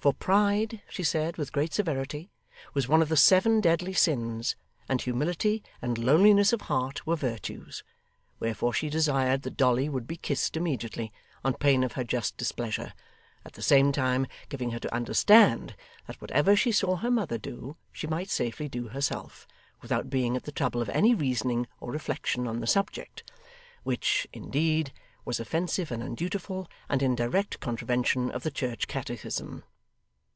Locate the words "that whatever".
16.06-16.56